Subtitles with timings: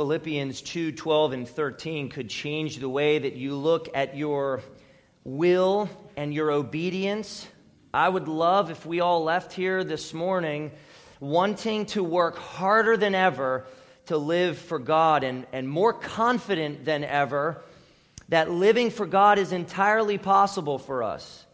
[0.00, 4.62] Philippians 2 12 and 13 could change the way that you look at your
[5.24, 7.46] will and your obedience.
[7.92, 10.70] I would love if we all left here this morning
[11.20, 13.66] wanting to work harder than ever
[14.06, 17.62] to live for God and, and more confident than ever
[18.30, 21.44] that living for God is entirely possible for us.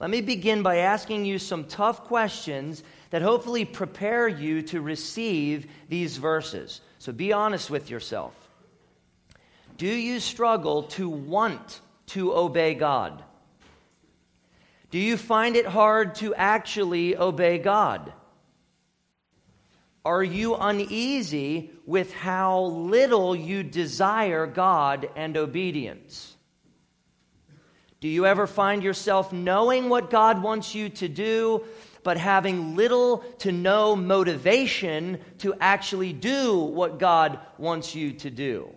[0.00, 5.66] Let me begin by asking you some tough questions that hopefully prepare you to receive
[5.90, 6.80] these verses.
[7.04, 8.32] So be honest with yourself.
[9.76, 13.22] Do you struggle to want to obey God?
[14.90, 18.10] Do you find it hard to actually obey God?
[20.02, 26.34] Are you uneasy with how little you desire God and obedience?
[28.00, 31.64] Do you ever find yourself knowing what God wants you to do,
[32.04, 38.70] but having little to no motivation to actually do what God wants you to do?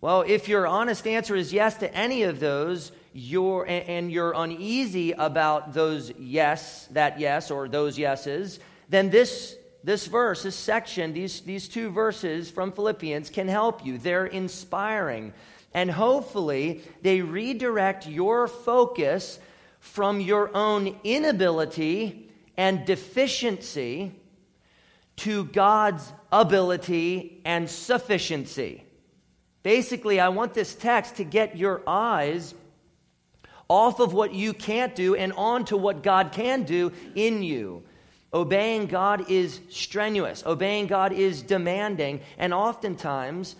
[0.00, 5.10] Well, if your honest answer is yes to any of those, you're, and you're uneasy
[5.12, 11.40] about those yes, that yes, or those yeses, then this, this verse, this section, these,
[11.40, 13.98] these two verses from Philippians can help you.
[13.98, 15.32] They're inspiring.
[15.74, 19.40] And hopefully, they redirect your focus
[19.80, 24.12] from your own inability and deficiency
[25.16, 28.84] to God's ability and sufficiency.
[29.62, 32.54] Basically, I want this text to get your eyes
[33.68, 37.82] off of what you can't do and onto what God can do in you.
[38.32, 43.56] Obeying God is strenuous, obeying God is demanding, and oftentimes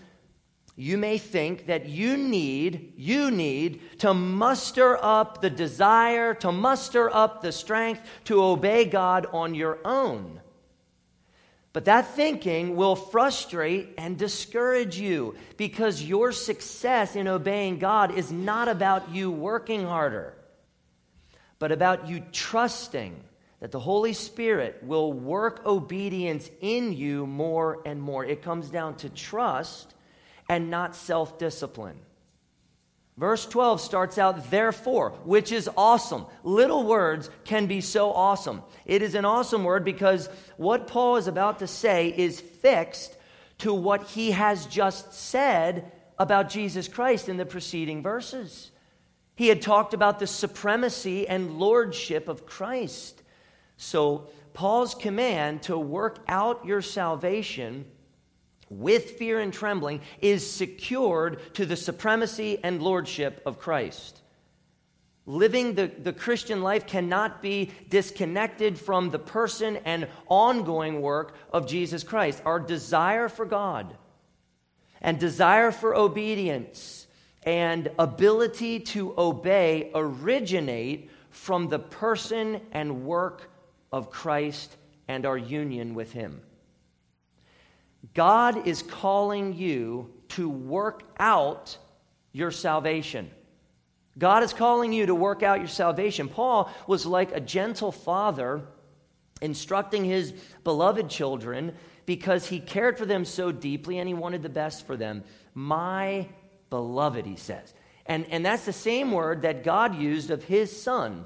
[0.81, 7.13] you may think that you need you need to muster up the desire to muster
[7.13, 10.41] up the strength to obey God on your own.
[11.73, 18.31] But that thinking will frustrate and discourage you because your success in obeying God is
[18.31, 20.35] not about you working harder,
[21.59, 23.21] but about you trusting
[23.59, 28.25] that the Holy Spirit will work obedience in you more and more.
[28.25, 29.95] It comes down to trust
[30.49, 31.99] and not self discipline.
[33.19, 36.25] Verse 12 starts out, therefore, which is awesome.
[36.45, 38.63] Little words can be so awesome.
[38.87, 43.17] It is an awesome word because what Paul is about to say is fixed
[43.59, 48.71] to what he has just said about Jesus Christ in the preceding verses.
[49.35, 53.21] He had talked about the supremacy and lordship of Christ.
[53.77, 57.85] So, Paul's command to work out your salvation
[58.71, 64.21] with fear and trembling is secured to the supremacy and lordship of Christ.
[65.27, 71.67] Living the, the Christian life cannot be disconnected from the person and ongoing work of
[71.67, 72.41] Jesus Christ.
[72.47, 73.95] Our desire for God
[75.03, 77.07] and desire for obedience
[77.43, 83.51] and ability to obey originate from the person and work
[83.93, 86.41] of Christ and our union with Him.
[88.15, 91.77] God is calling you to work out
[92.33, 93.31] your salvation.
[94.19, 96.29] God is calling you to work out your salvation.
[96.29, 98.63] Paul was like a gentle father
[99.41, 100.33] instructing his
[100.65, 101.75] beloved children
[102.07, 105.23] because he cared for them so deeply and he wanted the best for them.
[105.55, 106.29] My
[106.71, 107.75] beloved, he says.
[108.07, 111.25] And, and that's the same word that God used of his son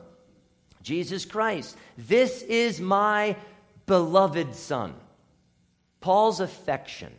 [0.83, 1.77] Jesus Christ.
[1.97, 3.37] This is my
[3.87, 4.95] beloved Son.
[6.03, 7.13] Paul's affection.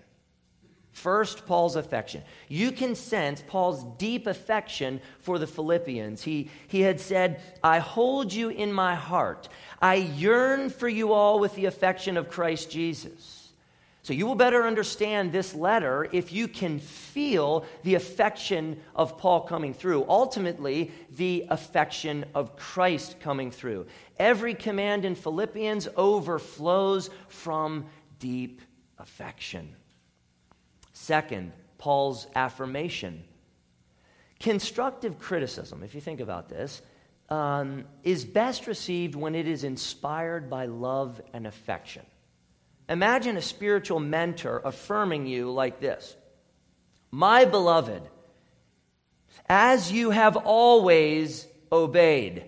[0.92, 2.22] First, Paul's affection.
[2.48, 6.22] You can sense Paul's deep affection for the Philippians.
[6.22, 9.50] He, he had said, I hold you in my heart.
[9.82, 13.50] I yearn for you all with the affection of Christ Jesus.
[14.04, 19.42] So you will better understand this letter if you can feel the affection of Paul
[19.42, 20.06] coming through.
[20.08, 23.88] Ultimately, the affection of Christ coming through.
[24.20, 27.86] Every command in Philippians overflows from
[28.20, 28.62] deep
[29.04, 29.76] affection.
[30.94, 33.24] Second, Paul's affirmation.
[34.40, 36.82] Constructive criticism, if you think about this,
[37.30, 42.04] um, is best received when it is inspired by love and affection.
[42.90, 46.16] Imagine a spiritual mentor affirming you like this
[47.12, 48.02] My beloved,
[49.48, 52.46] as you have always obeyed.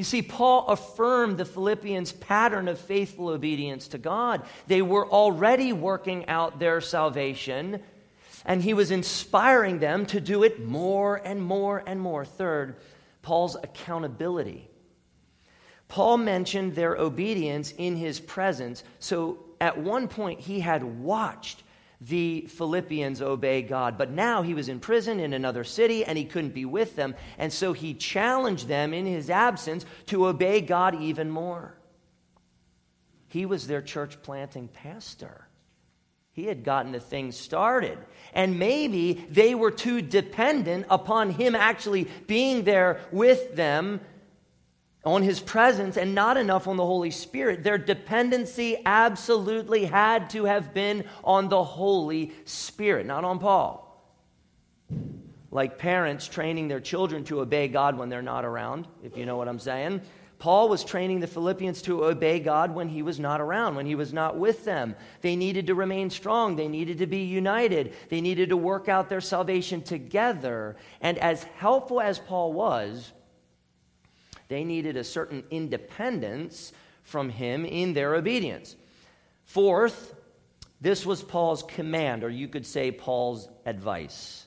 [0.00, 4.46] You see, Paul affirmed the Philippians' pattern of faithful obedience to God.
[4.66, 7.82] They were already working out their salvation,
[8.46, 12.24] and he was inspiring them to do it more and more and more.
[12.24, 12.76] Third,
[13.20, 14.70] Paul's accountability.
[15.86, 18.82] Paul mentioned their obedience in his presence.
[19.00, 21.62] So at one point, he had watched
[22.00, 23.98] the Philippians obey God.
[23.98, 27.14] But now he was in prison in another city and he couldn't be with them.
[27.38, 31.74] And so he challenged them in his absence to obey God even more.
[33.28, 35.46] He was their church planting pastor.
[36.32, 37.98] He had gotten the thing started.
[38.32, 44.00] And maybe they were too dependent upon him actually being there with them
[45.04, 47.62] on his presence and not enough on the Holy Spirit.
[47.62, 53.86] Their dependency absolutely had to have been on the Holy Spirit, not on Paul.
[55.50, 59.36] Like parents training their children to obey God when they're not around, if you know
[59.36, 60.02] what I'm saying.
[60.38, 63.94] Paul was training the Philippians to obey God when he was not around, when he
[63.94, 64.96] was not with them.
[65.20, 66.56] They needed to remain strong.
[66.56, 67.92] They needed to be united.
[68.08, 70.76] They needed to work out their salvation together.
[71.02, 73.12] And as helpful as Paul was,
[74.50, 76.72] they needed a certain independence
[77.04, 78.76] from him in their obedience.
[79.44, 80.14] Fourth,
[80.80, 84.44] this was Paul's command, or you could say Paul's advice.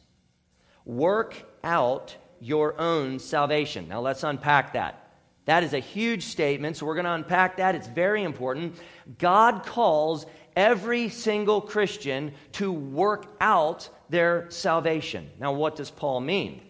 [0.85, 3.88] Work out your own salvation.
[3.88, 5.00] Now let's unpack that.
[5.45, 7.75] That is a huge statement, so we're going to unpack that.
[7.75, 8.75] It's very important.
[9.17, 15.29] God calls every single Christian to work out their salvation.
[15.39, 16.61] Now, what does Paul mean?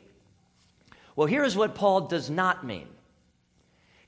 [1.16, 2.88] Well, here's what Paul does not mean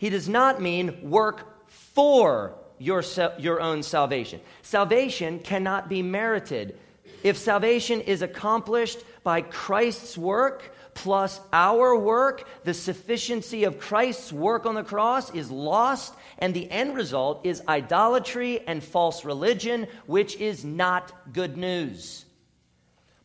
[0.05, 3.03] he does not mean work for your,
[3.39, 4.39] your own salvation.
[4.61, 6.77] Salvation cannot be merited.
[7.23, 14.67] If salvation is accomplished by Christ's work plus our work, the sufficiency of Christ's work
[14.67, 20.35] on the cross is lost, and the end result is idolatry and false religion, which
[20.35, 22.25] is not good news.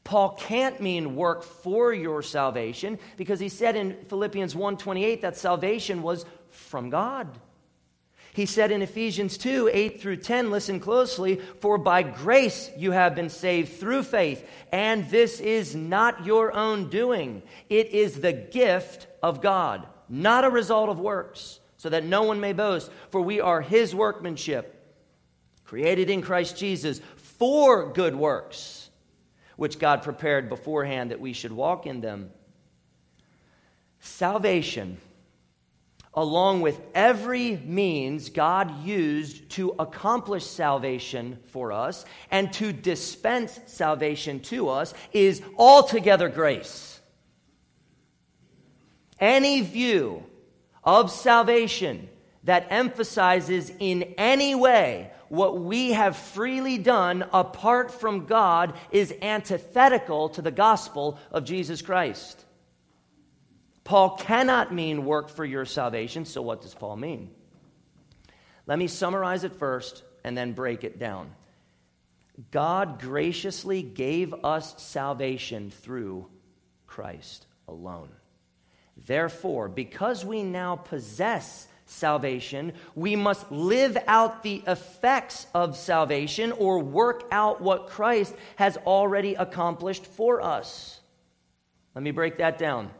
[0.02, 6.02] Paul can't mean work for your salvation because he said in Philippians 1:28 that salvation
[6.02, 7.38] was from God.
[8.32, 13.14] He said in Ephesians 2 8 through 10, listen closely, for by grace you have
[13.14, 17.42] been saved through faith, and this is not your own doing.
[17.68, 22.40] It is the gift of God, not a result of works, so that no one
[22.40, 22.90] may boast.
[23.10, 24.76] For we are his workmanship,
[25.64, 28.90] created in Christ Jesus for good works,
[29.56, 32.30] which God prepared beforehand that we should walk in them.
[33.98, 34.98] Salvation
[36.14, 44.40] along with every means God used to accomplish salvation for us and to dispense salvation
[44.40, 47.00] to us, is altogether grace.
[49.20, 50.24] Any view
[50.82, 52.08] of salvation
[52.44, 60.30] that emphasizes in any way what we have freely done apart from God is antithetical
[60.30, 62.44] to the gospel of Jesus Christ.
[63.90, 67.28] Paul cannot mean work for your salvation, so what does Paul mean?
[68.68, 71.34] Let me summarize it first and then break it down.
[72.52, 76.28] God graciously gave us salvation through
[76.86, 78.10] Christ alone.
[78.96, 86.78] Therefore, because we now possess salvation, we must live out the effects of salvation or
[86.78, 91.00] work out what Christ has already accomplished for us.
[91.96, 92.92] Let me break that down.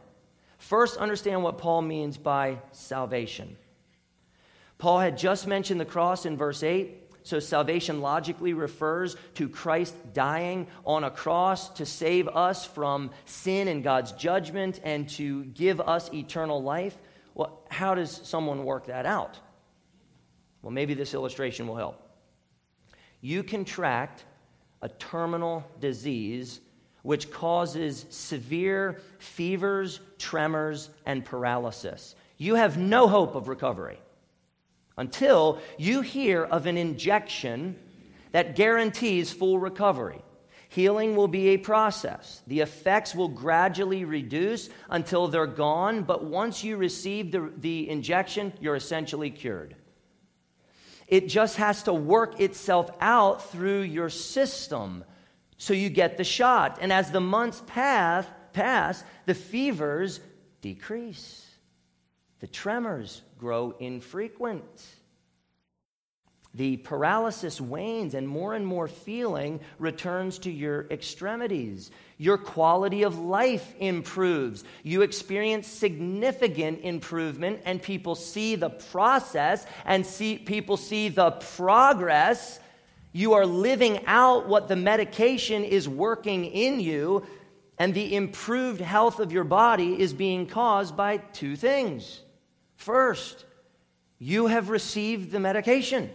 [0.61, 3.57] First, understand what Paul means by salvation.
[4.77, 6.99] Paul had just mentioned the cross in verse 8.
[7.23, 13.69] So, salvation logically refers to Christ dying on a cross to save us from sin
[13.69, 16.97] and God's judgment and to give us eternal life.
[17.35, 19.39] Well, how does someone work that out?
[20.61, 22.07] Well, maybe this illustration will help.
[23.23, 24.25] You contract
[24.83, 26.61] a terminal disease
[27.03, 32.15] which causes severe fevers, tremors, and paralysis.
[32.37, 33.99] You have no hope of recovery
[34.97, 37.77] until you hear of an injection
[38.33, 40.23] that guarantees full recovery.
[40.69, 42.43] Healing will be a process.
[42.47, 48.53] The effects will gradually reduce until they're gone, but once you receive the, the injection,
[48.61, 49.75] you're essentially cured.
[51.09, 55.05] It just has to work itself out through your system
[55.61, 56.79] so you get the shot.
[56.81, 58.25] And as the months pass,
[58.55, 60.19] pass the fevers
[60.63, 61.47] decrease,
[62.41, 64.65] the tremors grow infrequent.
[66.55, 71.91] The paralysis wanes, and more and more feeling returns to your extremities.
[72.17, 74.65] Your quality of life improves.
[74.83, 82.59] You experience significant improvement, and people see the process and see, people see the progress
[83.13, 87.27] you are living out what the medication is working in you,
[87.79, 92.21] and the improved health of your body is being caused by two things.
[92.77, 93.45] First,
[94.19, 96.11] you have received the medication.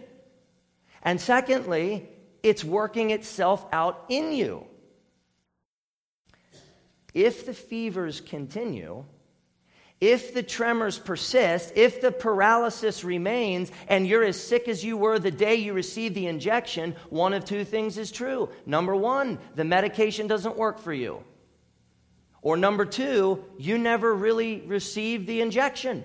[1.02, 2.08] And secondly,
[2.42, 4.64] it's working itself out in you.
[7.12, 9.04] If the fevers continue,
[10.00, 15.18] if the tremors persist, if the paralysis remains, and you're as sick as you were
[15.18, 18.50] the day you received the injection, one of two things is true.
[18.66, 21.24] Number one, the medication doesn't work for you.
[22.42, 26.04] Or number two, you never really received the injection.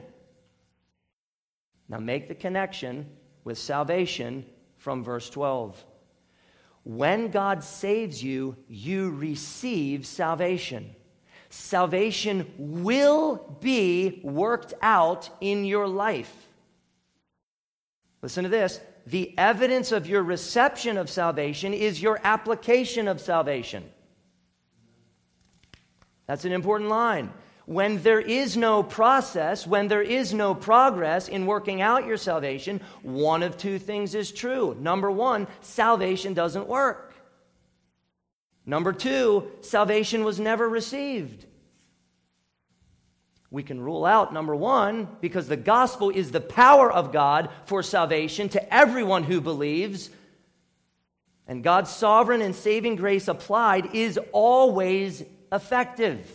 [1.89, 3.09] Now make the connection
[3.43, 4.45] with salvation
[4.77, 5.83] from verse 12.
[6.83, 10.95] When God saves you, you receive salvation.
[11.53, 16.33] Salvation will be worked out in your life.
[18.21, 18.79] Listen to this.
[19.05, 23.83] The evidence of your reception of salvation is your application of salvation.
[26.25, 27.33] That's an important line.
[27.65, 32.79] When there is no process, when there is no progress in working out your salvation,
[33.01, 34.77] one of two things is true.
[34.79, 37.10] Number one, salvation doesn't work.
[38.65, 41.45] Number two, salvation was never received.
[43.49, 47.83] We can rule out number one, because the gospel is the power of God for
[47.83, 50.09] salvation to everyone who believes.
[51.47, 56.25] And God's sovereign and saving grace applied is always effective.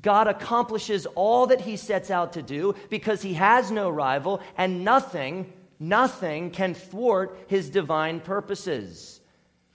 [0.00, 4.82] God accomplishes all that he sets out to do because he has no rival, and
[4.82, 9.20] nothing, nothing can thwart his divine purposes.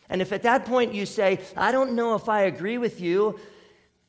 [0.10, 3.40] And if at that point you say, I don't know if I agree with you,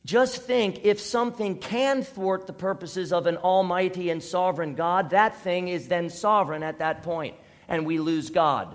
[0.06, 5.36] just think if something can thwart the purposes of an almighty and sovereign God, that
[5.42, 7.36] thing is then sovereign at that point,
[7.68, 8.74] and we lose God.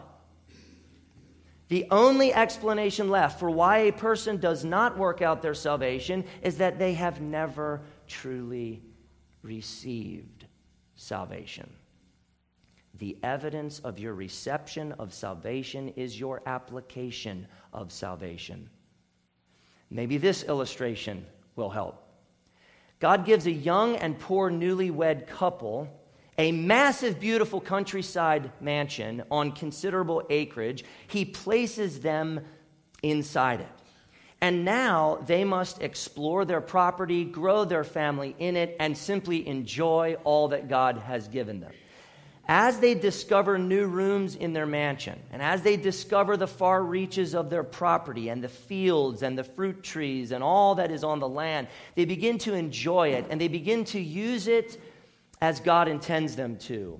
[1.67, 6.59] The only explanation left for why a person does not work out their salvation is
[6.59, 8.83] that they have never truly
[9.41, 10.45] received
[10.95, 11.73] salvation.
[12.97, 18.69] The evidence of your reception of salvation is your application of salvation.
[19.89, 21.25] Maybe this illustration
[21.55, 22.01] will help.
[22.99, 25.89] God gives a young and poor newlywed couple
[26.37, 30.83] a massive, beautiful countryside mansion on considerable acreage.
[31.07, 32.41] He places them
[33.01, 33.69] inside it.
[34.41, 40.17] And now they must explore their property, grow their family in it, and simply enjoy
[40.23, 41.71] all that God has given them.
[42.47, 47.33] As they discover new rooms in their mansion, and as they discover the far reaches
[47.33, 51.19] of their property and the fields and the fruit trees and all that is on
[51.19, 54.79] the land, they begin to enjoy it and they begin to use it
[55.41, 56.99] as God intends them to.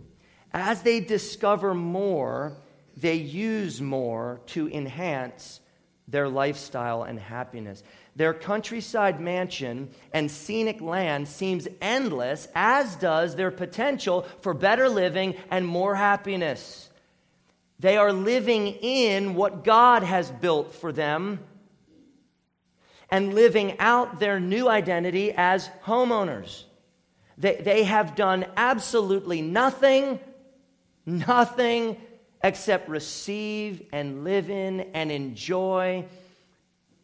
[0.52, 2.58] As they discover more,
[2.98, 5.60] they use more to enhance
[6.08, 7.84] their lifestyle and happiness.
[8.16, 15.36] Their countryside mansion and scenic land seems endless, as does their potential for better living
[15.52, 16.90] and more happiness.
[17.80, 21.40] They are living in what God has built for them
[23.10, 26.64] and living out their new identity as homeowners.
[27.38, 30.20] They, they have done absolutely nothing,
[31.06, 31.98] nothing
[32.42, 36.06] except receive and live in and enjoy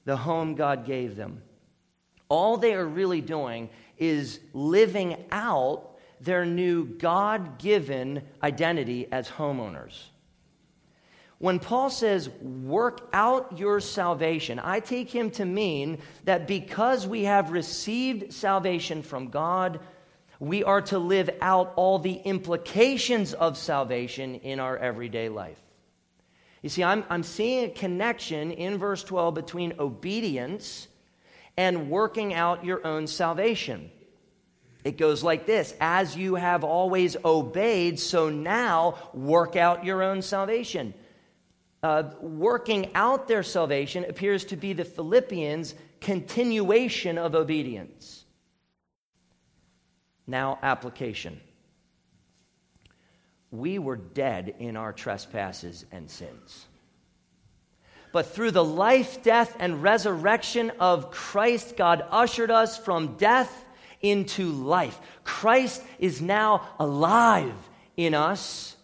[0.05, 1.41] the home God gave them.
[2.29, 9.99] All they are really doing is living out their new God given identity as homeowners.
[11.39, 17.23] When Paul says, work out your salvation, I take him to mean that because we
[17.23, 19.79] have received salvation from God,
[20.39, 25.59] we are to live out all the implications of salvation in our everyday life.
[26.61, 30.87] You see, I'm, I'm seeing a connection in verse 12 between obedience
[31.57, 33.91] and working out your own salvation.
[34.83, 40.21] It goes like this As you have always obeyed, so now work out your own
[40.21, 40.93] salvation.
[41.83, 48.25] Uh, working out their salvation appears to be the Philippians' continuation of obedience.
[50.27, 51.41] Now, application.
[53.51, 56.65] We were dead in our trespasses and sins.
[58.13, 63.65] But through the life, death, and resurrection of Christ, God ushered us from death
[64.01, 64.99] into life.
[65.23, 67.53] Christ is now alive
[67.95, 68.75] in us.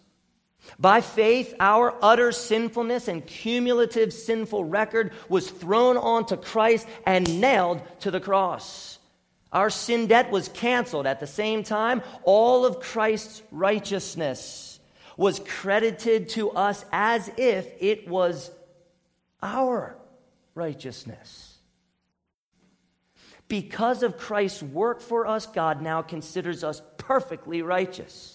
[0.78, 7.82] By faith, our utter sinfulness and cumulative sinful record was thrown onto Christ and nailed
[8.00, 8.97] to the cross.
[9.52, 11.06] Our sin debt was canceled.
[11.06, 14.78] At the same time, all of Christ's righteousness
[15.16, 18.50] was credited to us as if it was
[19.42, 19.96] our
[20.54, 21.56] righteousness.
[23.48, 28.34] Because of Christ's work for us, God now considers us perfectly righteous.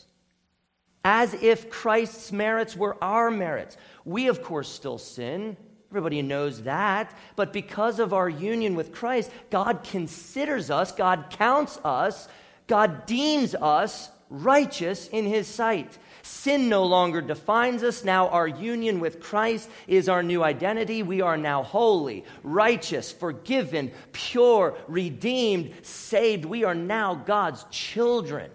[1.04, 3.78] as if Christ's merits were our merits.
[4.06, 5.58] We, of course, still sin.
[5.94, 7.16] Everybody knows that.
[7.36, 12.28] But because of our union with Christ, God considers us, God counts us,
[12.66, 15.96] God deems us righteous in His sight.
[16.24, 18.04] Sin no longer defines us.
[18.04, 21.04] Now, our union with Christ is our new identity.
[21.04, 26.44] We are now holy, righteous, forgiven, pure, redeemed, saved.
[26.44, 28.50] We are now God's children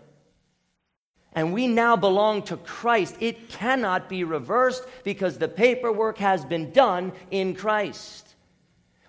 [1.32, 6.73] and we now belong to Christ, it cannot be reversed because the paperwork has been
[6.73, 8.35] done in Christ.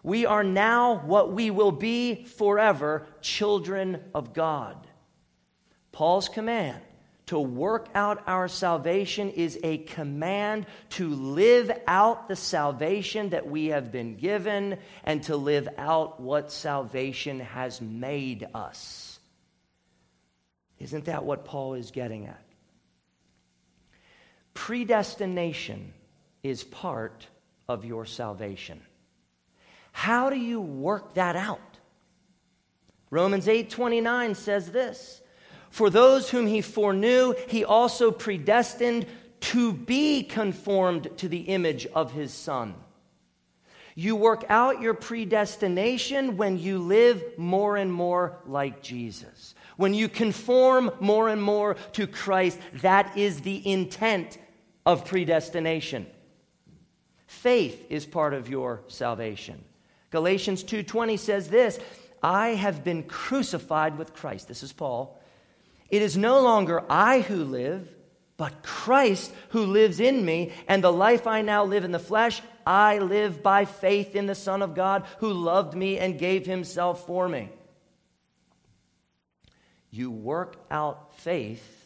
[0.04, 4.76] We are now what we will be forever children of God.
[5.92, 6.82] Paul's command
[7.28, 13.68] to work out our salvation is a command to live out the salvation that we
[13.68, 19.09] have been given and to live out what salvation has made us.
[20.80, 22.42] Isn't that what Paul is getting at?
[24.54, 25.94] Predestination
[26.42, 27.28] is part
[27.68, 28.82] of your salvation.
[29.92, 31.60] How do you work that out?
[33.10, 35.22] Romans 8:29 says this,
[35.70, 39.06] "For those whom he foreknew, he also predestined
[39.42, 42.76] to be conformed to the image of his son."
[43.96, 49.56] You work out your predestination when you live more and more like Jesus.
[49.80, 54.38] When you conform more and more to Christ, that is the intent
[54.86, 56.06] of predestination.
[57.28, 59.64] Faith is part of your salvation.
[60.10, 61.80] Galatians 2:20 says this,
[62.22, 64.50] I have been crucified with Christ.
[64.50, 65.18] This is Paul.
[65.90, 67.88] It is no longer I who live,
[68.36, 72.42] but Christ who lives in me, and the life I now live in the flesh,
[72.68, 77.06] I live by faith in the Son of God who loved me and gave himself
[77.08, 77.48] for me.
[79.92, 81.80] You work out faith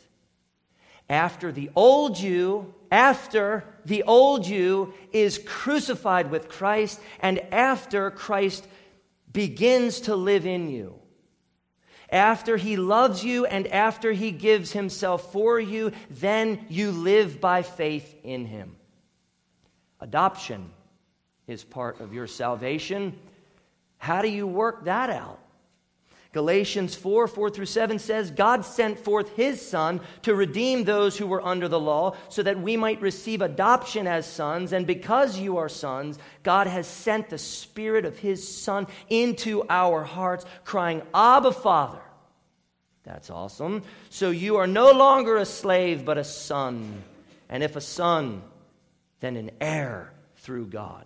[1.10, 8.66] after the old you, after the old you is crucified with Christ, and after Christ
[9.31, 10.96] begins to live in you.
[12.09, 17.63] After he loves you and after he gives himself for you, then you live by
[17.63, 18.75] faith in him.
[20.00, 20.72] Adoption
[21.48, 23.18] is part of your salvation.
[23.98, 25.39] How do you work that out?
[26.33, 31.27] Galatians 4 4 through 7 says, God sent forth his Son to redeem those who
[31.27, 34.74] were under the law, so that we might receive adoption as sons.
[34.74, 40.03] And because you are sons, God has sent the Spirit of his Son into our
[40.03, 42.01] hearts, crying, Abba, Father.
[43.03, 43.83] That's awesome.
[44.09, 47.03] So you are no longer a slave, but a son.
[47.50, 48.41] And if a son,
[49.19, 51.05] then an heir through God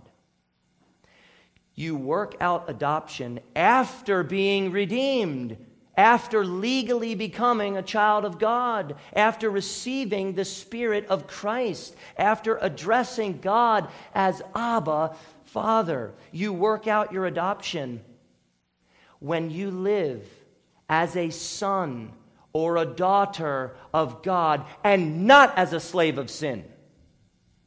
[1.77, 5.57] you work out adoption after being redeemed,
[5.95, 13.41] after legally becoming a child of God, after receiving the Spirit of Christ, after addressing
[13.41, 16.15] God as Abba, Father.
[16.31, 18.01] You work out your adoption
[19.19, 20.27] when you live
[20.89, 22.11] as a son
[22.53, 26.63] or a daughter of God and not as a slave of sin.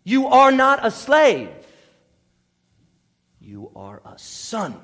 [0.03, 1.60] You are not a slave.
[3.51, 4.77] You are a son.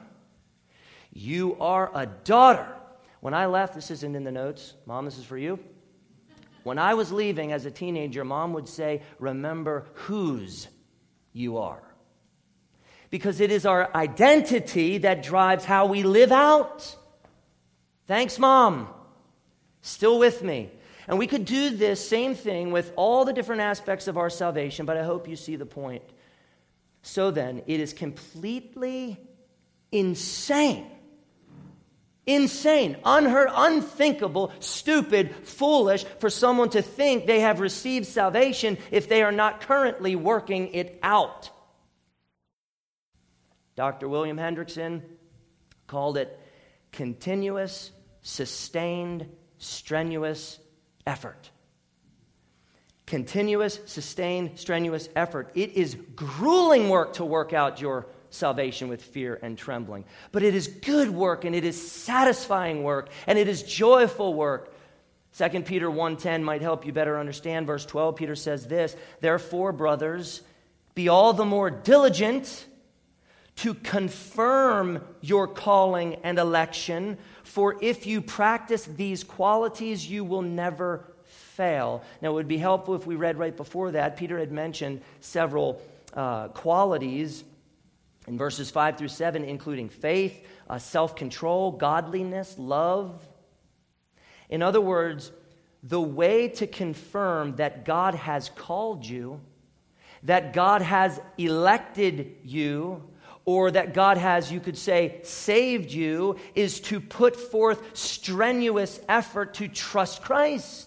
[1.13, 2.67] You are a daughter.
[3.21, 4.75] When I left, this isn't in the notes.
[4.87, 5.61] Mom, this is for you.
[6.65, 10.67] When I was leaving as a teenager, mom would say, Remember whose
[11.33, 11.81] you are.
[13.09, 16.97] Because it is our identity that drives how we live out.
[18.09, 18.89] Thanks, mom.
[19.81, 20.73] Still with me.
[21.07, 24.87] And we could do this same thing with all the different aspects of our salvation,
[24.87, 26.03] but I hope you see the point.
[27.07, 29.17] So then, it is completely
[29.93, 30.91] insane,
[32.27, 39.23] insane, unheard, unthinkable, stupid, foolish for someone to think they have received salvation if they
[39.23, 41.49] are not currently working it out.
[43.77, 44.09] Dr.
[44.09, 45.03] William Hendriksen
[45.87, 46.41] called it
[46.91, 50.59] continuous, sustained, strenuous
[51.07, 51.51] effort
[53.07, 55.51] continuous, sustained, strenuous effort.
[55.55, 60.05] It is grueling work to work out your salvation with fear and trembling.
[60.33, 64.73] But it is good work and it is satisfying work and it is joyful work.
[65.33, 68.17] 2 Peter 1:10 might help you better understand verse 12.
[68.17, 70.43] Peter says this, "Therefore, brothers,
[70.95, 72.67] be all the more diligent
[73.57, 81.16] to confirm your calling and election, for if you practice these qualities, you will never
[81.57, 82.03] fail.
[82.21, 84.17] Now, it would be helpful if we read right before that.
[84.17, 85.81] Peter had mentioned several
[86.15, 87.45] uh, qualities
[88.27, 93.27] in verses 5 through 7, including faith, uh, self control, godliness, love.
[94.49, 95.33] In other words,
[95.83, 99.41] the way to confirm that God has called you,
[100.25, 103.03] that God has elected you,
[103.45, 109.55] or that God has, you could say, saved you, is to put forth strenuous effort
[109.55, 110.86] to trust Christ,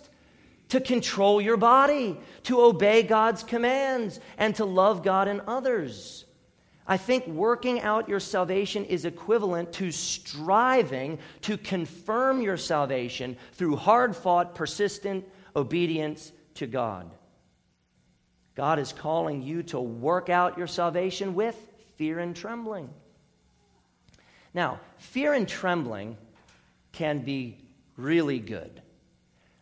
[0.70, 6.26] to control your body, to obey God's commands, and to love God and others.
[6.88, 13.76] I think working out your salvation is equivalent to striving to confirm your salvation through
[13.76, 17.12] hard fought, persistent obedience to God.
[18.56, 21.56] God is calling you to work out your salvation with
[21.96, 22.90] fear and trembling.
[24.54, 26.18] Now, fear and trembling
[26.92, 27.58] can be
[27.98, 28.82] really good.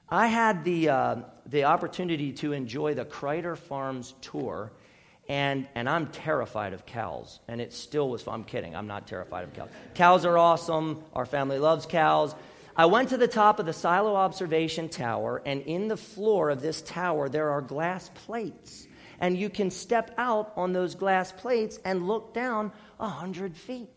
[0.10, 1.15] I had the, uh,
[1.46, 4.72] the opportunity to enjoy the Kreider Farms tour
[5.30, 7.39] and, and I'm terrified of cows.
[7.48, 9.70] And it still was, I'm kidding, I'm not terrified of cows.
[9.93, 11.04] Cows are awesome.
[11.13, 12.34] Our family loves cows.
[12.76, 16.62] I went to the top of the silo observation tower, and in the floor of
[16.62, 18.88] this tower, there are glass plates.
[19.20, 23.89] And you can step out on those glass plates and look down a 100 feet.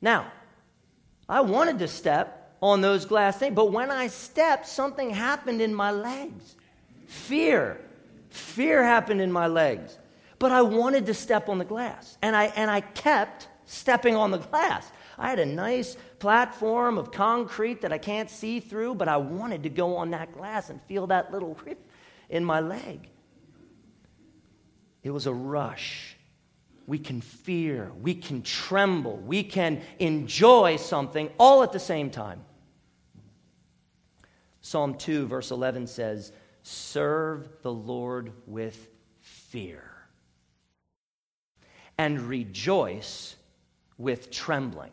[0.00, 0.32] Now,
[1.28, 5.74] I wanted to step on those glass things, but when I stepped, something happened in
[5.74, 6.54] my legs.
[7.06, 7.78] Fear
[8.32, 9.98] Fear happened in my legs.
[10.38, 12.16] But I wanted to step on the glass.
[12.22, 14.90] And I, and I kept stepping on the glass.
[15.18, 19.62] I had a nice platform of concrete that I can't see through, but I wanted
[19.64, 21.78] to go on that glass and feel that little rip
[22.30, 23.08] in my leg.
[25.02, 26.16] It was a rush.
[26.86, 32.44] We can fear, we can tremble, we can enjoy something all at the same time.
[34.62, 38.88] Psalm 2, verse 11 says, Serve the Lord with
[39.20, 39.82] fear
[41.98, 43.36] and rejoice
[43.98, 44.92] with trembling.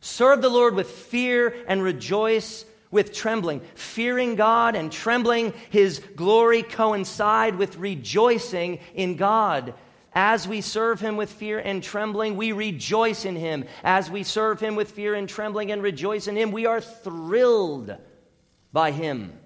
[0.00, 3.60] Serve the Lord with fear and rejoice with trembling.
[3.74, 9.74] Fearing God and trembling His glory coincide with rejoicing in God.
[10.12, 13.64] As we serve Him with fear and trembling, we rejoice in Him.
[13.82, 17.96] As we serve Him with fear and trembling and rejoice in Him, we are thrilled
[18.72, 19.38] by Him.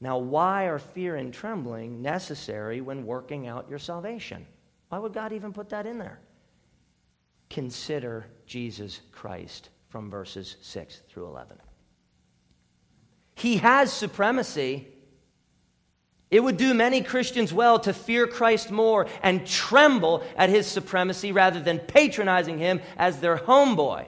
[0.00, 4.46] Now, why are fear and trembling necessary when working out your salvation?
[4.88, 6.20] Why would God even put that in there?
[7.48, 11.58] Consider Jesus Christ from verses 6 through 11.
[13.34, 14.88] He has supremacy.
[16.30, 21.32] It would do many Christians well to fear Christ more and tremble at his supremacy
[21.32, 24.06] rather than patronizing him as their homeboy.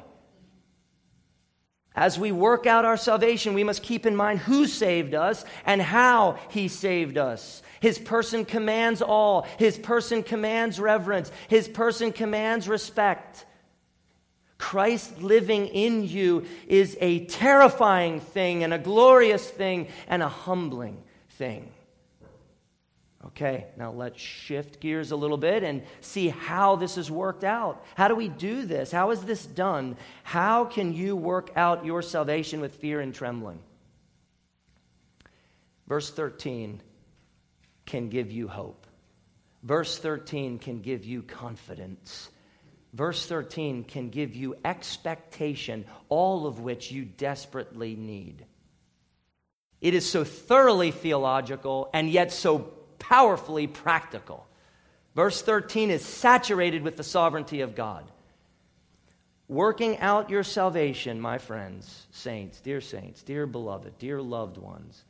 [1.99, 5.83] As we work out our salvation, we must keep in mind who saved us and
[5.83, 7.61] how he saved us.
[7.81, 13.45] His person commands all, his person commands reverence, his person commands respect.
[14.59, 21.03] Christ living in you is a terrifying thing and a glorious thing and a humbling
[21.31, 21.69] thing.
[23.29, 27.85] Okay, now let's shift gears a little bit and see how this has worked out.
[27.95, 28.91] How do we do this?
[28.91, 29.97] How is this done?
[30.23, 33.59] How can you work out your salvation with fear and trembling?
[35.87, 36.81] Verse 13
[37.85, 38.87] can give you hope.
[39.63, 42.31] Verse 13 can give you confidence.
[42.95, 48.47] Verse 13 can give you expectation, all of which you desperately need.
[49.83, 52.73] It is so thoroughly theological and yet so
[53.09, 54.47] powerfully practical.
[55.15, 58.05] Verse 13 is saturated with the sovereignty of God.
[59.49, 65.05] Working out your salvation, my friends, saints, dear saints, dear beloved, dear loved ones,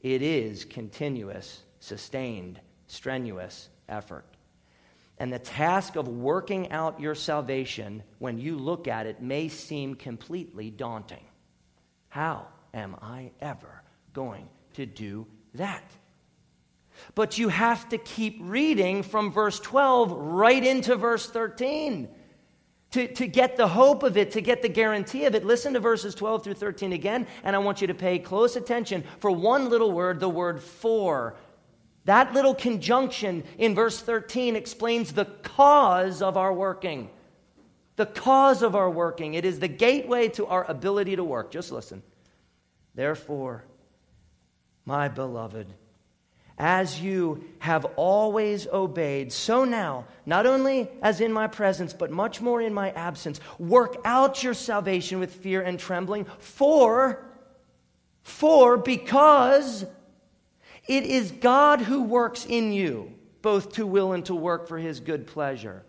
[0.00, 4.24] it is continuous, sustained, strenuous effort.
[5.18, 9.96] And the task of working out your salvation, when you look at it, may seem
[9.96, 11.24] completely daunting.
[12.08, 13.82] How am I ever
[14.14, 15.84] going to do that?
[17.14, 22.08] But you have to keep reading from verse 12 right into verse 13
[22.94, 25.44] to, to get the hope of it, to get the guarantee of it.
[25.44, 29.02] Listen to verses 12 through 13 again, and I want you to pay close attention
[29.18, 31.34] for one little word, the word for.
[32.04, 37.10] That little conjunction in verse 13 explains the cause of our working.
[37.96, 39.34] The cause of our working.
[39.34, 41.50] It is the gateway to our ability to work.
[41.50, 42.00] Just listen.
[42.94, 43.64] Therefore,
[44.84, 45.66] my beloved,
[46.58, 52.40] as you have always obeyed, so now, not only as in my presence, but much
[52.40, 57.24] more in my absence, work out your salvation with fear and trembling, for,
[58.22, 59.84] for, because
[60.86, 63.12] it is God who works in you,
[63.42, 65.82] both to will and to work for his good pleasure.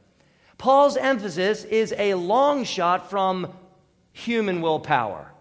[0.57, 3.53] Paul's emphasis is a long shot from
[4.13, 5.31] human willpower.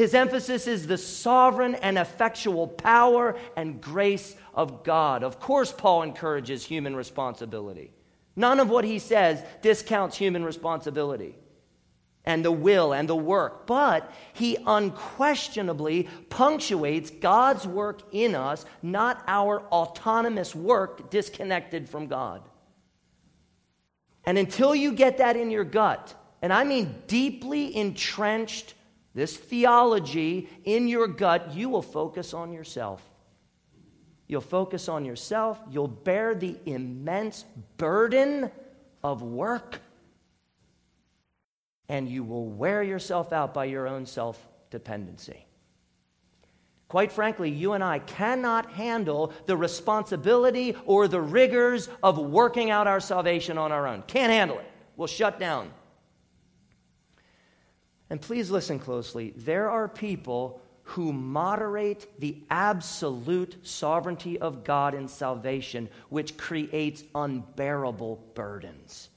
[0.00, 5.22] His emphasis is the sovereign and effectual power and grace of God.
[5.22, 7.92] Of course, Paul encourages human responsibility.
[8.34, 11.36] None of what he says discounts human responsibility
[12.24, 19.22] and the will and the work, but he unquestionably punctuates God's work in us, not
[19.26, 22.40] our autonomous work disconnected from God.
[24.24, 28.72] And until you get that in your gut, and I mean deeply entrenched,
[29.14, 33.02] this theology in your gut, you will focus on yourself.
[34.28, 35.60] You'll focus on yourself.
[35.70, 37.44] You'll bear the immense
[37.76, 38.50] burden
[39.02, 39.80] of work.
[41.88, 45.46] And you will wear yourself out by your own self dependency.
[46.86, 52.86] Quite frankly, you and I cannot handle the responsibility or the rigors of working out
[52.86, 54.02] our salvation on our own.
[54.06, 54.66] Can't handle it.
[54.96, 55.72] We'll shut down.
[58.10, 59.32] And please listen closely.
[59.36, 68.20] There are people who moderate the absolute sovereignty of God in salvation, which creates unbearable
[68.34, 69.08] burdens.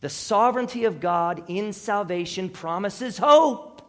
[0.00, 3.82] The sovereignty of God in salvation promises hope.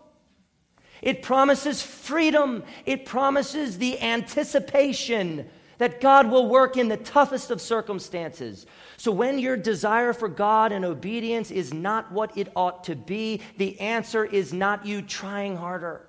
[1.01, 2.63] It promises freedom.
[2.86, 5.49] It promises the anticipation
[5.81, 8.67] that God will work in the toughest of circumstances.
[8.97, 13.41] So, when your desire for God and obedience is not what it ought to be,
[13.57, 16.07] the answer is not you trying harder,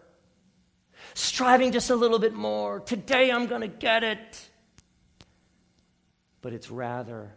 [1.14, 2.80] striving just a little bit more.
[2.80, 4.50] Today I'm going to get it.
[6.42, 7.32] But it's rather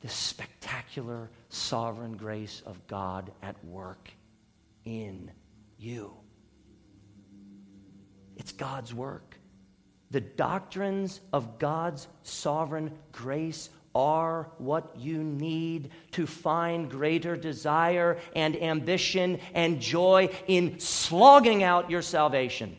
[0.00, 4.08] the spectacular sovereign grace of God at work
[4.86, 5.30] in
[5.76, 6.14] you.
[8.38, 9.31] It's God's work.
[10.12, 18.54] The doctrines of God's sovereign grace are what you need to find greater desire and
[18.54, 22.76] ambition and joy in slogging out your salvation.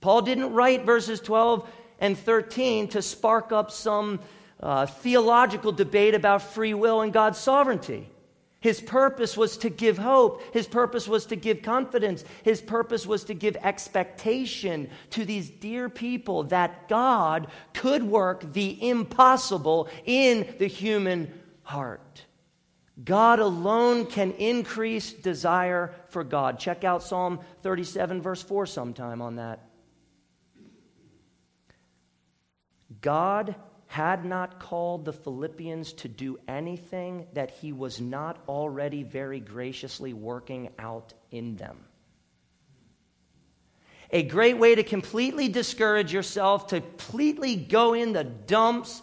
[0.00, 1.68] Paul didn't write verses 12
[1.98, 4.20] and 13 to spark up some
[4.60, 8.08] uh, theological debate about free will and God's sovereignty.
[8.64, 10.42] His purpose was to give hope.
[10.54, 12.24] His purpose was to give confidence.
[12.44, 18.88] His purpose was to give expectation to these dear people that God could work the
[18.88, 21.30] impossible in the human
[21.62, 22.24] heart.
[23.04, 26.58] God alone can increase desire for God.
[26.58, 29.60] Check out Psalm 37, verse 4, sometime on that.
[33.02, 33.56] God
[33.94, 40.12] had not called the Philippians to do anything that he was not already very graciously
[40.12, 41.78] working out in them.
[44.10, 49.00] A great way to completely discourage yourself, to completely go in the dumps,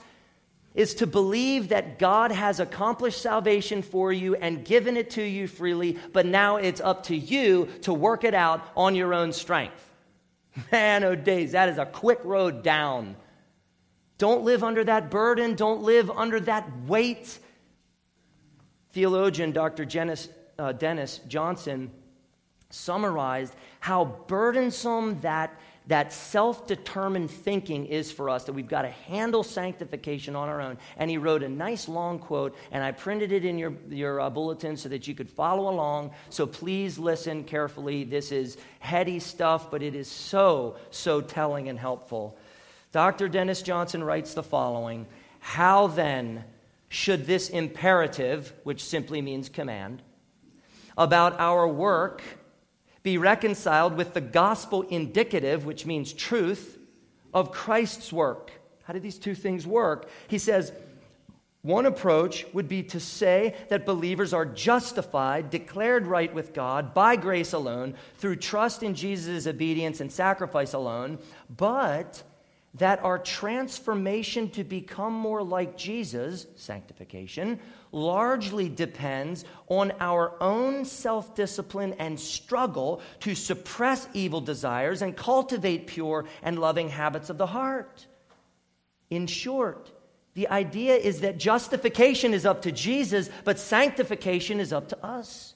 [0.75, 5.47] is to believe that God has accomplished salvation for you and given it to you
[5.47, 9.89] freely, but now it's up to you to work it out on your own strength.
[10.73, 13.15] Man, oh days, that is a quick road down
[14.21, 15.55] don't live under that burden.
[15.55, 17.39] Don't live under that weight.
[18.91, 19.83] Theologian Dr.
[19.83, 20.29] Dennis,
[20.59, 21.89] uh, Dennis Johnson
[22.69, 28.91] summarized how burdensome that, that self determined thinking is for us, that we've got to
[28.91, 30.77] handle sanctification on our own.
[30.97, 34.29] And he wrote a nice long quote, and I printed it in your, your uh,
[34.29, 36.11] bulletin so that you could follow along.
[36.29, 38.03] So please listen carefully.
[38.03, 42.37] This is heady stuff, but it is so, so telling and helpful.
[42.91, 43.29] Dr.
[43.29, 45.07] Dennis Johnson writes the following
[45.39, 46.43] How then
[46.89, 50.01] should this imperative, which simply means command,
[50.97, 52.21] about our work
[53.03, 56.77] be reconciled with the gospel indicative, which means truth,
[57.33, 58.51] of Christ's work?
[58.83, 60.09] How do these two things work?
[60.27, 60.73] He says,
[61.61, 67.15] one approach would be to say that believers are justified, declared right with God by
[67.15, 71.19] grace alone, through trust in Jesus' obedience and sacrifice alone,
[71.55, 72.23] but
[72.75, 77.59] that our transformation to become more like Jesus, sanctification,
[77.91, 85.87] largely depends on our own self discipline and struggle to suppress evil desires and cultivate
[85.87, 88.07] pure and loving habits of the heart.
[89.09, 89.91] In short,
[90.33, 95.55] the idea is that justification is up to Jesus, but sanctification is up to us.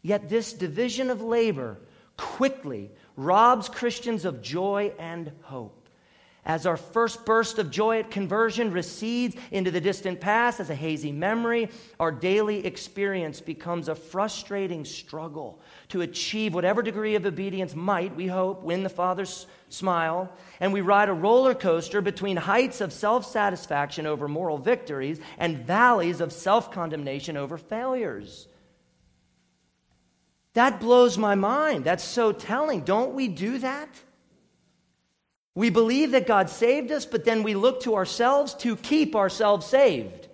[0.00, 1.80] Yet this division of labor
[2.16, 5.81] quickly robs Christians of joy and hope.
[6.44, 10.74] As our first burst of joy at conversion recedes into the distant past as a
[10.74, 11.68] hazy memory,
[12.00, 18.26] our daily experience becomes a frustrating struggle to achieve whatever degree of obedience might, we
[18.26, 20.32] hope, win the Father's smile.
[20.58, 25.64] And we ride a roller coaster between heights of self satisfaction over moral victories and
[25.64, 28.48] valleys of self condemnation over failures.
[30.54, 31.84] That blows my mind.
[31.84, 32.80] That's so telling.
[32.80, 33.88] Don't we do that?
[35.54, 39.66] We believe that God saved us, but then we look to ourselves to keep ourselves
[39.66, 40.28] saved.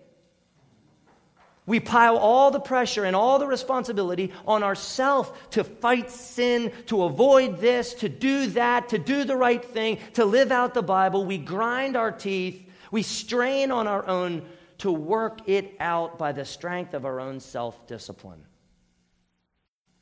[1.67, 7.03] We pile all the pressure and all the responsibility on ourselves to fight sin, to
[7.03, 11.27] avoid this, to do that, to do the right thing, to live out the Bible.
[11.27, 16.45] We grind our teeth, we strain on our own to work it out by the
[16.45, 18.45] strength of our own self discipline.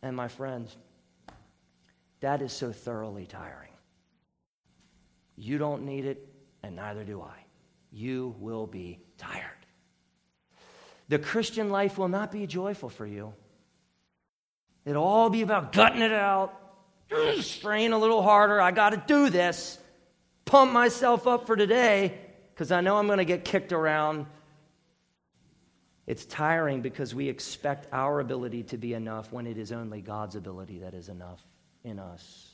[0.03, 0.77] And my friends,
[2.21, 3.66] that is so thoroughly tiring.
[5.37, 6.27] You don't need it,
[6.63, 7.45] and neither do I.
[7.93, 9.43] You will be tired.
[11.09, 13.33] The Christian life will not be joyful for you.
[14.85, 16.55] It'll all be about gutting it out,
[17.41, 18.61] strain a little harder.
[18.61, 19.79] I got to do this,
[20.45, 22.19] pump myself up for today
[22.55, 24.27] because I know I'm going to get kicked around.
[26.07, 30.37] It's tiring because we expect our ability to be enough when it is only God's
[30.37, 31.43] ability that is enough
[31.83, 32.46] in us.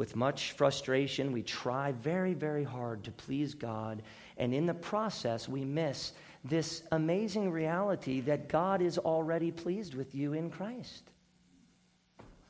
[0.00, 4.00] With much frustration, we try very, very hard to please God,
[4.38, 10.14] and in the process, we miss this amazing reality that God is already pleased with
[10.14, 11.02] you in Christ.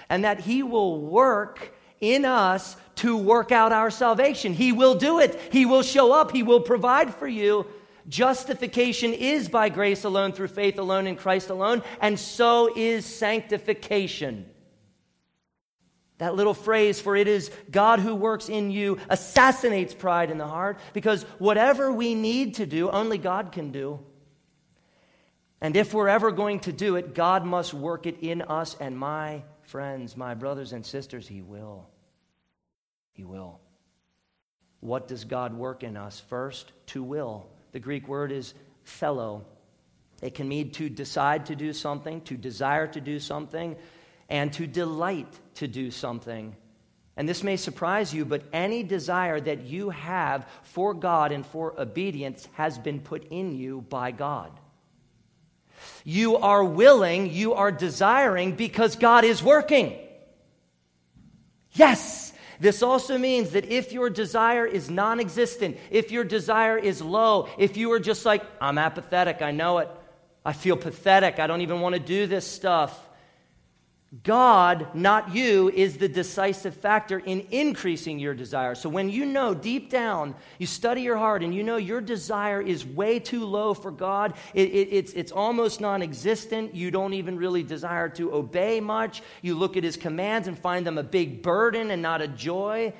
[0.08, 4.52] and that He will work in us to work out our salvation.
[4.52, 7.66] He will do it, He will show up, He will provide for you.
[8.08, 14.46] Justification is by grace alone, through faith alone, in Christ alone, and so is sanctification.
[16.20, 20.46] That little phrase, for it is God who works in you, assassinates pride in the
[20.46, 24.00] heart because whatever we need to do, only God can do.
[25.62, 28.76] And if we're ever going to do it, God must work it in us.
[28.78, 31.88] And my friends, my brothers and sisters, He will.
[33.12, 33.58] He will.
[34.80, 36.20] What does God work in us?
[36.20, 37.46] First, to will.
[37.72, 38.52] The Greek word is
[38.86, 39.44] thelo.
[40.20, 43.76] It can mean to decide to do something, to desire to do something,
[44.30, 46.56] and to delight to do something.
[47.16, 51.78] And this may surprise you, but any desire that you have for God and for
[51.78, 54.52] obedience has been put in you by God.
[56.04, 59.98] You are willing, you are desiring because God is working.
[61.72, 67.02] Yes, this also means that if your desire is non existent, if your desire is
[67.02, 69.88] low, if you are just like, I'm apathetic, I know it,
[70.44, 72.98] I feel pathetic, I don't even want to do this stuff,
[74.24, 78.74] God, not you, is the decisive factor in increasing your desire.
[78.74, 82.60] So when you know deep down, you study your heart and you know your desire
[82.60, 87.14] is way too low for God, it, it, it's, it's almost non existent, you don't
[87.14, 91.04] even really desire to obey much, you look at His commands and find them a
[91.04, 92.92] big burden and not a joy,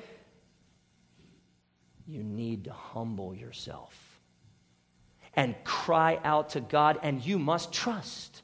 [2.07, 4.21] you need to humble yourself
[5.33, 8.43] and cry out to God, and you must trust.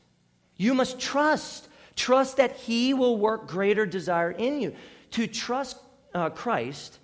[0.58, 4.73] You must trust Trust that He will work greater desire in you.
[5.12, 5.77] To trust
[6.13, 6.99] uh, Christ,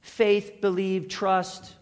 [0.00, 1.74] faith, believe, trust,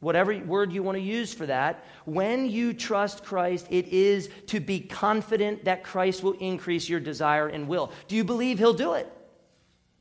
[0.00, 4.60] whatever word you want to use for that, when you trust Christ, it is to
[4.60, 7.92] be confident that Christ will increase your desire and will.
[8.08, 9.10] Do you believe He'll do it?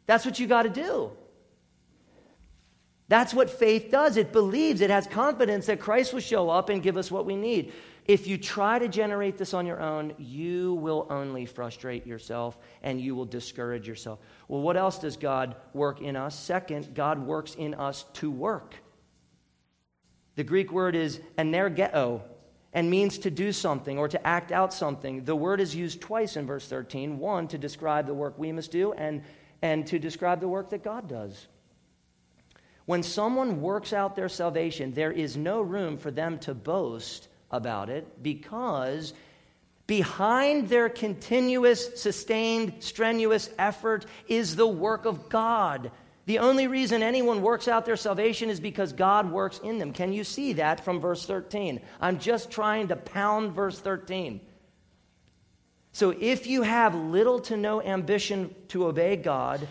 [0.06, 1.12] That's what you got to do.
[3.10, 4.18] That's what faith does.
[4.18, 7.36] It believes, it has confidence that Christ will show up and give us what we
[7.36, 7.74] need.
[8.06, 13.00] If you try to generate this on your own, you will only frustrate yourself and
[13.00, 14.20] you will discourage yourself.
[14.48, 16.38] Well, what else does God work in us?
[16.38, 18.76] Second, God works in us to work.
[20.36, 22.22] The Greek word is energeo
[22.74, 25.24] and means to do something or to act out something.
[25.24, 28.72] The word is used twice in verse 13 one to describe the work we must
[28.72, 29.22] do, and,
[29.62, 31.48] and to describe the work that God does.
[32.86, 37.90] When someone works out their salvation, there is no room for them to boast about
[37.90, 39.14] it because
[39.88, 45.92] behind their continuous, sustained, strenuous effort is the work of God.
[46.26, 49.94] The only reason anyone works out their salvation is because God works in them.
[49.94, 51.82] Can you see that from verse 13?
[52.02, 54.40] I'm just trying to pound verse 13.
[55.92, 59.68] So if you have little to no ambition to obey God,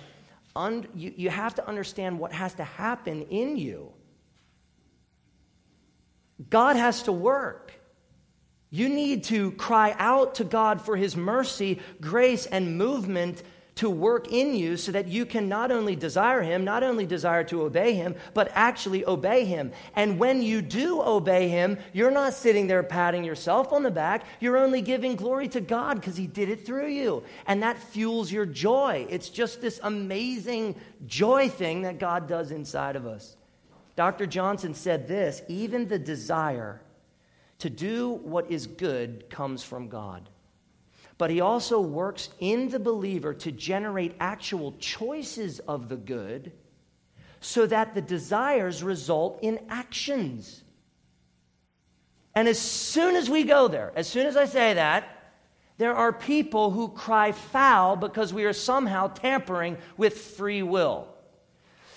[0.55, 3.93] un- you, you have to understand what has to happen in you.
[6.49, 7.72] God has to work.
[8.75, 13.43] You need to cry out to God for His mercy, grace, and movement
[13.75, 17.45] to work in you so that you can not only desire Him, not only desire
[17.45, 19.73] to obey Him, but actually obey Him.
[19.95, 24.25] And when you do obey Him, you're not sitting there patting yourself on the back.
[24.41, 27.25] You're only giving glory to God because He did it through you.
[27.47, 29.07] And that fuels your joy.
[29.11, 33.37] It's just this amazing joy thing that God does inside of us.
[33.97, 34.27] Dr.
[34.27, 36.81] Johnson said this even the desire
[37.63, 40.29] to do what is good comes from God.
[41.17, 46.51] but he also works in the believer to generate actual choices of the good
[47.41, 50.65] so that the desires result in actions.
[52.35, 55.05] And as soon as we go there, as soon as I say that,
[55.79, 61.07] there are people who cry foul because we are somehow tampering with free will.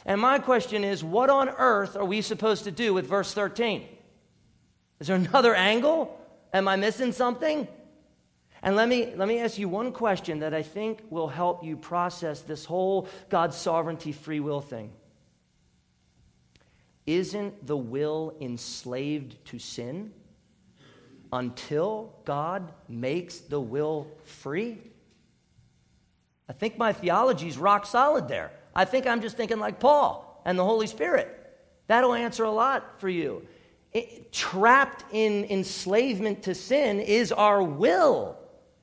[0.06, 3.88] And my question is what on earth are we supposed to do with verse 13?
[5.00, 6.20] Is there another angle?
[6.54, 7.68] Am I missing something?
[8.64, 11.78] And let me, let me ask you one question that I think will help you
[11.78, 14.92] process this whole God's sovereignty, free will thing.
[17.06, 20.12] Isn't the will enslaved to sin
[21.32, 24.80] until God makes the will free?
[26.50, 28.52] I think my theology is rock solid there.
[28.74, 31.30] I think I'm just thinking like Paul and the Holy Spirit.
[31.88, 33.46] That'll answer a lot for you.
[33.96, 38.38] It, trapped in enslavement to sin is our will,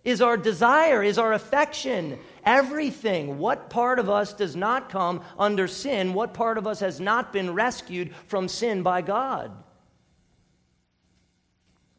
[0.05, 3.39] is our desire, is our affection, everything.
[3.39, 6.15] What part of us does not come under sin?
[6.15, 9.53] What part of us has not been rescued from sin by God?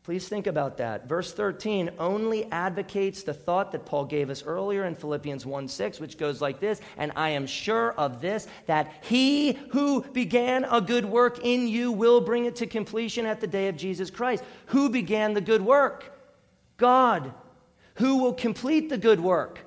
[0.03, 1.07] Please think about that.
[1.07, 6.01] Verse 13 only advocates the thought that Paul gave us earlier in Philippians 1 6,
[6.01, 10.81] which goes like this And I am sure of this, that he who began a
[10.81, 14.43] good work in you will bring it to completion at the day of Jesus Christ.
[14.67, 16.13] Who began the good work?
[16.75, 17.33] God.
[17.95, 19.59] Who will complete the good work?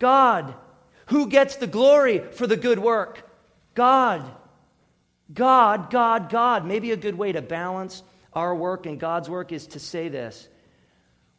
[0.00, 0.52] God.
[1.06, 3.30] Who gets the glory for the good work?
[3.74, 4.28] God.
[5.32, 6.66] God, God, God.
[6.66, 8.02] Maybe a good way to balance
[8.32, 10.48] our work and God's work is to say this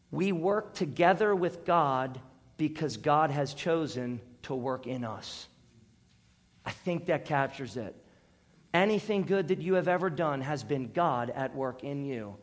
[0.10, 2.20] We work together with God
[2.58, 5.48] because God has chosen to work in us.
[6.66, 7.96] I think that captures it.
[8.74, 12.36] Anything good that you have ever done has been God at work in you.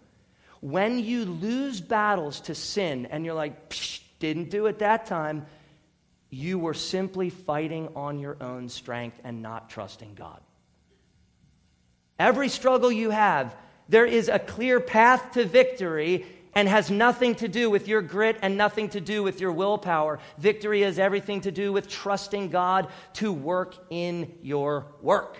[0.61, 3.72] When you lose battles to sin and you're like,
[4.18, 5.46] didn't do it that time,
[6.30, 10.40] you were simply fighting on your own strength and not trusting God.
[12.18, 13.55] Every struggle you have
[13.89, 18.39] there is a clear path to victory and has nothing to do with your grit
[18.43, 20.18] and nothing to do with your willpower.
[20.39, 25.39] Victory has everything to do with trusting God to work in your work.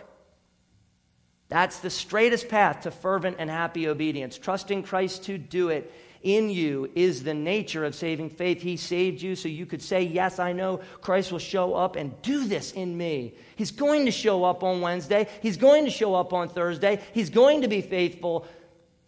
[1.49, 5.93] That's the straightest path to fervent and happy obedience, trusting Christ to do it
[6.23, 8.61] in you is the nature of saving faith.
[8.61, 12.21] He saved you so you could say, Yes, I know Christ will show up and
[12.23, 13.35] do this in me.
[13.57, 15.29] He's going to show up on Wednesday.
[15.43, 17.01] He's going to show up on Thursday.
[17.13, 18.47] He's going to be faithful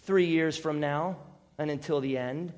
[0.02, 1.16] three years from now
[1.58, 2.52] and until the end.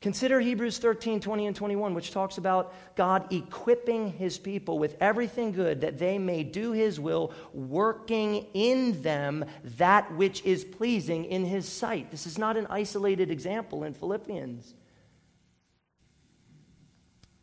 [0.00, 5.50] Consider Hebrews 13, 20, and 21, which talks about God equipping his people with everything
[5.50, 9.44] good that they may do his will, working in them
[9.76, 12.12] that which is pleasing in his sight.
[12.12, 14.72] This is not an isolated example in Philippians.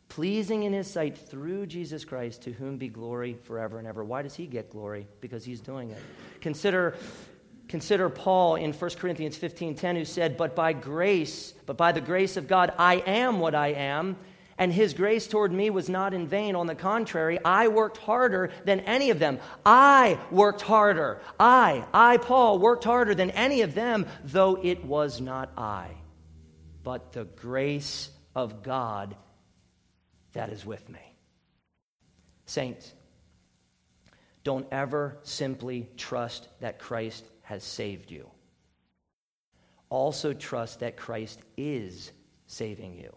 [0.08, 4.02] Pleasing in his sight through Jesus Christ, to whom be glory forever and ever.
[4.02, 5.06] Why does he get glory?
[5.20, 6.02] Because he's doing it.
[6.40, 6.96] Consider
[7.68, 12.36] Consider Paul in 1 Corinthians 15:10 who said, "But by grace, but by the grace
[12.36, 14.16] of God, I am what I am."
[14.58, 16.56] And his grace toward me was not in vain.
[16.56, 19.38] On the contrary, I worked harder than any of them.
[19.66, 21.20] I worked harder.
[21.38, 25.90] I, I, Paul, worked harder than any of them, though it was not I,
[26.82, 29.14] but the grace of God
[30.32, 31.00] that is with me.
[32.46, 32.94] Saints,
[34.42, 38.28] don't ever simply trust that Christ has saved you.
[39.88, 42.10] Also, trust that Christ is
[42.48, 43.14] saving you.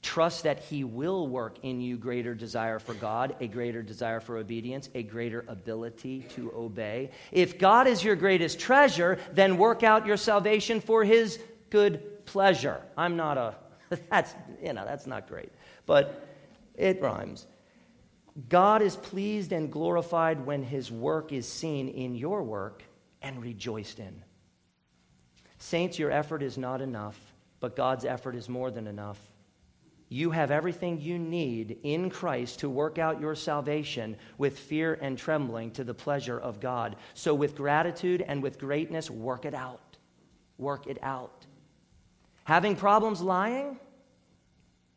[0.00, 4.38] Trust that He will work in you greater desire for God, a greater desire for
[4.38, 7.10] obedience, a greater ability to obey.
[7.32, 11.38] If God is your greatest treasure, then work out your salvation for His
[11.68, 12.80] good pleasure.
[12.96, 13.56] I'm not a,
[14.10, 15.52] that's, you know, that's not great,
[15.84, 16.26] but
[16.76, 17.46] it rhymes.
[18.48, 22.82] God is pleased and glorified when his work is seen in your work
[23.22, 24.22] and rejoiced in.
[25.58, 27.18] Saints, your effort is not enough,
[27.60, 29.18] but God's effort is more than enough.
[30.08, 35.18] You have everything you need in Christ to work out your salvation with fear and
[35.18, 36.96] trembling to the pleasure of God.
[37.14, 39.96] So, with gratitude and with greatness, work it out.
[40.58, 41.46] Work it out.
[42.44, 43.80] Having problems lying?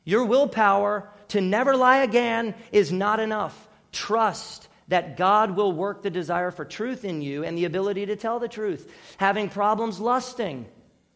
[0.06, 3.68] Your willpower to never lie again is not enough.
[3.92, 8.16] Trust that God will work the desire for truth in you and the ability to
[8.16, 8.92] tell the truth.
[9.18, 10.68] Having problems lusting,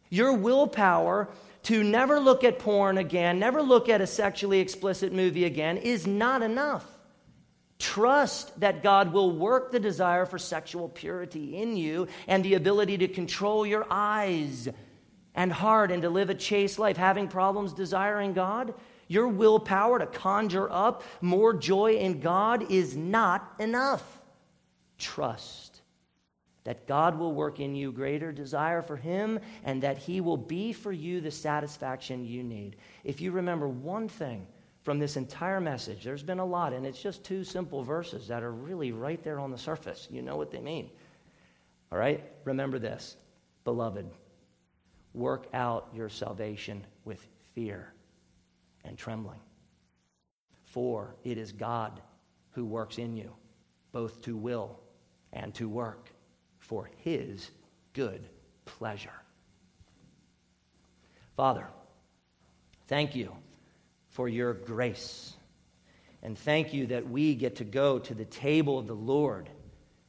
[0.09, 1.29] your willpower
[1.63, 6.05] to never look at porn again, never look at a sexually explicit movie again, is
[6.05, 6.85] not enough.
[7.79, 12.99] Trust that God will work the desire for sexual purity in you and the ability
[12.99, 14.69] to control your eyes
[15.35, 18.73] and heart and to live a chaste life, having problems desiring God,
[19.13, 24.19] your willpower to conjure up more joy in God is not enough.
[24.97, 25.81] Trust
[26.63, 30.73] that God will work in you greater desire for Him and that He will be
[30.73, 32.77] for you the satisfaction you need.
[33.03, 34.47] If you remember one thing
[34.81, 38.43] from this entire message, there's been a lot, and it's just two simple verses that
[38.43, 40.07] are really right there on the surface.
[40.09, 40.89] You know what they mean.
[41.91, 42.23] All right?
[42.45, 43.17] Remember this,
[43.63, 44.09] beloved.
[45.13, 47.92] Work out your salvation with fear
[48.83, 49.39] and trembling.
[50.65, 52.01] For it is God
[52.51, 53.31] who works in you,
[53.91, 54.79] both to will
[55.31, 56.09] and to work
[56.59, 57.49] for his
[57.93, 58.27] good
[58.65, 59.09] pleasure.
[61.35, 61.67] Father,
[62.87, 63.31] thank you
[64.09, 65.33] for your grace.
[66.21, 69.49] And thank you that we get to go to the table of the Lord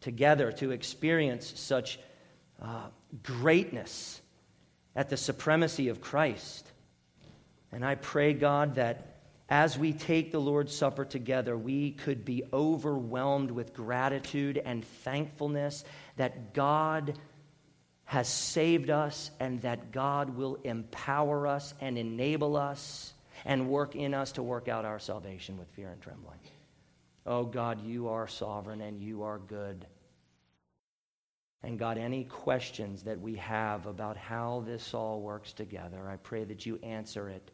[0.00, 1.98] together to experience such
[2.62, 2.86] uh,
[3.22, 4.20] greatness
[4.94, 6.70] at the supremacy of Christ.
[7.74, 9.14] And I pray, God, that
[9.48, 15.84] as we take the Lord's Supper together, we could be overwhelmed with gratitude and thankfulness
[16.16, 17.18] that God
[18.04, 23.12] has saved us and that God will empower us and enable us
[23.44, 26.38] and work in us to work out our salvation with fear and trembling.
[27.26, 29.86] Oh God, you are sovereign and you are good.
[31.62, 36.44] And God, any questions that we have about how this all works together, I pray
[36.44, 37.50] that you answer it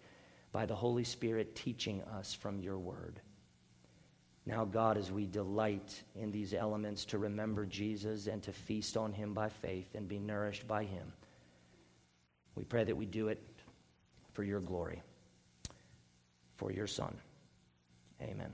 [0.52, 3.20] by the Holy Spirit teaching us from your word.
[4.46, 9.12] Now, God, as we delight in these elements to remember Jesus and to feast on
[9.12, 11.12] him by faith and be nourished by him,
[12.56, 13.40] we pray that we do it
[14.32, 15.02] for your glory,
[16.56, 17.16] for your Son.
[18.20, 18.52] Amen.